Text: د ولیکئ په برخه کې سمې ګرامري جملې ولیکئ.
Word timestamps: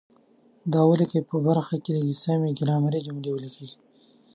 د 0.71 0.73
ولیکئ 0.89 1.21
په 1.29 1.37
برخه 1.47 1.75
کې 1.85 1.95
سمې 2.23 2.51
ګرامري 2.59 2.99
جملې 3.05 3.29
ولیکئ. 3.33 3.69